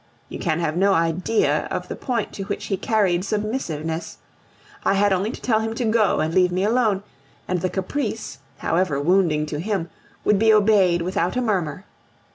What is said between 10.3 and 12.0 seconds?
be obeyed without a murmur.